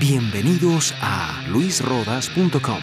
[0.00, 2.78] Bienvenidos a luisrodas.com.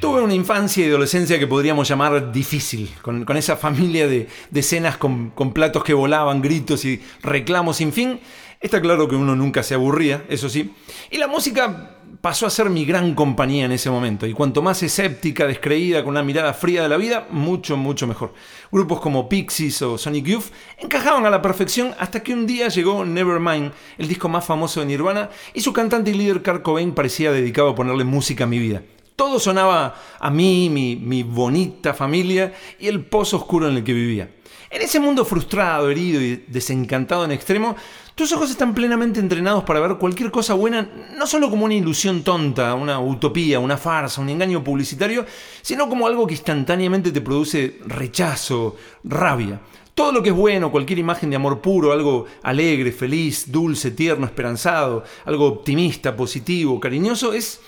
[0.00, 5.30] Tuve una infancia y adolescencia que podríamos llamar difícil, con, esa familia de, escenas con,
[5.30, 8.18] con platos que volaban, gritos y reclamos sin fin.
[8.60, 10.74] Está claro que uno nunca se aburría, eso sí.
[11.10, 14.26] Y la música pasó a ser mi gran compañía en ese momento.
[14.26, 18.34] Y cuanto más escéptica, descreída, con una mirada fría de la vida, mucho, mucho mejor.
[18.70, 23.02] Grupos como Pixies o Sonic Youth encajaban a la perfección hasta que un día llegó
[23.06, 27.32] Nevermind, el disco más famoso de Nirvana, y su cantante y líder Kurt Cobain parecía
[27.32, 28.82] dedicado a ponerle música a mi vida.
[29.20, 34.30] Todo sonaba a mí, mi, bonita familia y el pozo oscuro en el que vivía.
[34.70, 37.76] En ese mundo frustrado, herido y desencantado en extremo,
[38.14, 40.88] tus ojos están plenamente entrenados para ver cualquier cosa buena
[41.18, 45.26] no solo como una ilusión tonta, una utopía, una farsa, un engaño publicitario,
[45.60, 49.60] sino como algo que instantáneamente te produce rechazo, rabia.
[49.94, 54.24] Todo lo que es bueno, cualquier imagen de amor puro, algo alegre, feliz, dulce, tierno,
[54.24, 57.60] esperanzado, algo optimista, positivo, cariñoso, es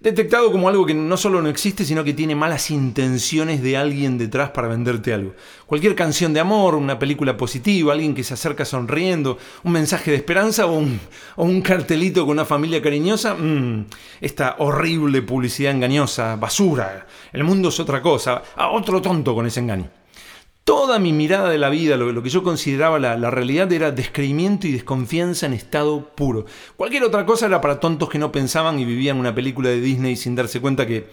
[0.00, 4.16] detectado como algo que no solo no existe, sino que tiene malas intenciones de alguien
[4.16, 5.34] detrás para venderte algo.
[5.66, 10.16] Cualquier canción de amor, una película positiva, alguien que se acerca sonriendo, un mensaje de
[10.16, 10.84] esperanza o
[11.36, 13.86] un, cartelito con una familia cariñosa, mm,
[14.20, 17.06] esta horrible publicidad engañosa, basura.
[17.32, 19.97] El mundo es otra cosa, a otro tonto con ese engaño.
[20.68, 24.72] Toda mi mirada de la vida, lo, que yo consideraba la, realidad, era descreimiento y
[24.72, 26.44] desconfianza en estado puro.
[26.76, 30.14] Cualquier otra cosa era para tontos que no pensaban y vivían una película de Disney
[30.14, 31.06] sin darse cuenta que,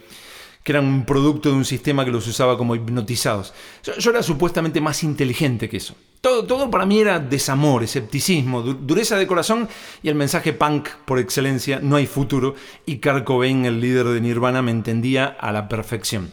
[0.66, 3.54] eran un producto de un sistema que los usaba como hipnotizados.
[3.82, 5.94] Yo, era supuestamente más inteligente que eso.
[6.20, 9.70] Todo, todo, para mí era desamor, escepticismo, dureza de corazón
[10.02, 14.20] y el mensaje punk por excelencia, no hay futuro, y Kurt Cobain, el líder de
[14.20, 16.30] Nirvana, me entendía a la perfección.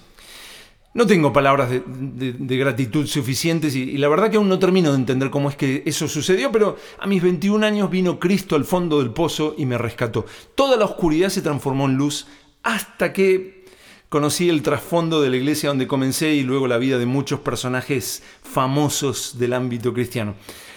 [0.96, 5.32] No tengo palabras de, gratitud suficientes y, la verdad que aún no termino de entender
[5.32, 9.10] cómo es que eso sucedió, pero a mis 21 años vino Cristo al fondo del
[9.10, 10.28] pozo y me rescató.
[10.54, 12.28] Toda la oscuridad se transformó en luz
[12.62, 13.66] hasta que
[14.10, 18.22] conocí el trasfondo de la iglesia donde comencé y luego la vida de muchos personajes
[18.44, 20.36] famosos del ámbito cristiano.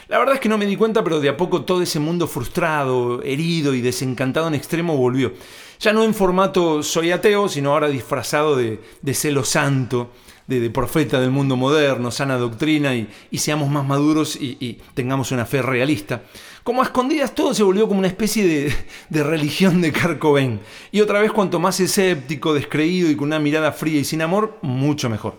[0.08, 2.28] La verdad es que no me di cuenta, pero de a poco todo ese mundo
[2.28, 5.32] frustrado, herido y desencantado en extremo volvió.
[5.80, 8.78] Ya no en formato soy ateo, sino ahora disfrazado de,
[9.14, 10.12] celo santo,
[10.46, 15.60] de, profeta del mundo moderno, sana doctrina y, seamos más maduros y, tengamos una fe
[15.60, 16.22] realista.
[16.62, 18.76] Como a escondidas todo se volvió como una especie de,
[19.08, 20.60] de religión de Carcoven.
[20.92, 24.56] Y otra vez cuanto más escéptico, descreído y con una mirada fría y sin amor,
[24.62, 25.36] mucho mejor.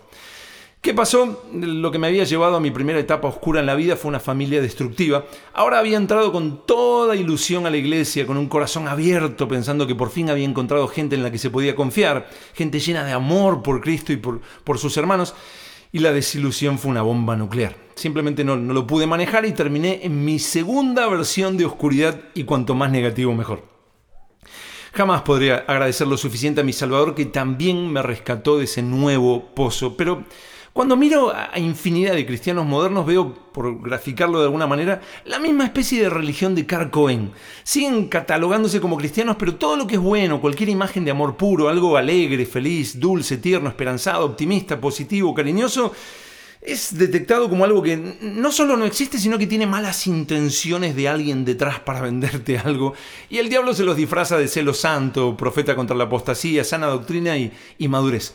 [0.80, 1.44] ¿Qué pasó?
[1.52, 4.20] Lo que me había llevado a mi primera etapa oscura en la vida fue una
[4.20, 5.24] familia destructiva.
[5.52, 9.96] Ahora había entrado con toda ilusión a la iglesia, con un corazón abierto, pensando que
[9.96, 13.60] por fin había encontrado gente en la que se podía confiar, gente llena de amor
[13.62, 15.34] por Cristo y por, sus hermanos.
[15.90, 17.74] Y la desilusión fue una bomba nuclear.
[17.96, 22.76] Simplemente no lo pude manejar y terminé en mi segunda versión de oscuridad y cuanto
[22.76, 23.64] más negativo mejor.
[24.92, 29.54] Jamás podría agradecer lo suficiente a mi Salvador que también me rescató de ese nuevo
[29.54, 30.24] pozo, pero
[30.78, 35.64] cuando miro a infinidad de cristianos modernos veo, por graficarlo de alguna manera, la misma
[35.64, 37.32] especie de religión de Karl Cohen.
[37.64, 41.68] Siguen catalogándose como cristianos, pero todo lo que es bueno, cualquier imagen de amor puro,
[41.68, 45.92] algo alegre, feliz, dulce, tierno, esperanzado, optimista, positivo, cariñoso,
[46.62, 51.08] es detectado como algo que no solo no existe, sino que tiene malas intenciones de
[51.08, 52.94] alguien detrás para venderte algo.
[53.28, 57.36] Y el diablo se los disfraza de celo santo, profeta contra la apostasía, sana doctrina
[57.36, 58.32] y, y madurez.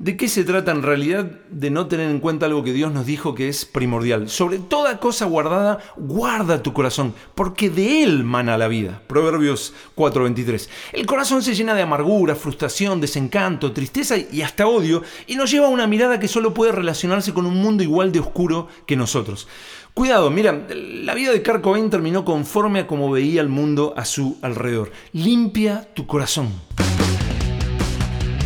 [0.00, 3.04] ¿De qué se trata en realidad de no tener en cuenta algo que Dios nos
[3.04, 4.28] dijo que es primordial?
[4.28, 9.02] Sobre toda cosa guardada, guarda tu corazón, porque de él mana la vida.
[9.08, 10.68] Proverbios 4:23.
[10.92, 15.66] El corazón se llena de amargura, frustración, desencanto, tristeza y hasta odio, y nos lleva
[15.66, 19.48] a una mirada que solo puede relacionarse con un mundo igual de oscuro que nosotros.
[19.94, 24.38] Cuidado, mira, la vida de Kurt terminó conforme a como veía el mundo a su
[24.42, 24.92] alrededor.
[25.12, 26.52] Limpia tu corazón.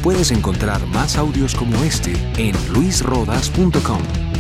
[0.03, 4.32] Puedes encontrar más audios como este en luisrodas.com.